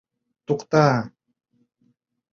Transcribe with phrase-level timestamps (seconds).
[0.45, 0.87] —Тукта!